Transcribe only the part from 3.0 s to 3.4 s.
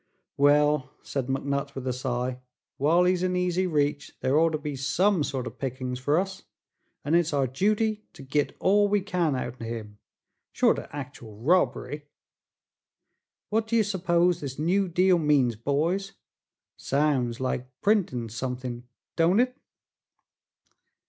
he's in